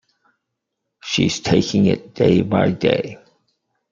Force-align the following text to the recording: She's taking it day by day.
She's 1.03 1.39
taking 1.41 1.85
it 1.85 2.15
day 2.15 2.41
by 2.41 2.71
day. 2.71 3.19